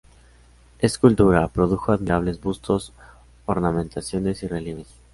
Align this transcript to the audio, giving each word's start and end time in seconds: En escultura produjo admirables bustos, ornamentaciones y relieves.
En 0.79 0.85
escultura 0.87 1.47
produjo 1.47 1.91
admirables 1.91 2.41
bustos, 2.41 2.91
ornamentaciones 3.45 4.41
y 4.41 4.47
relieves. 4.47 4.87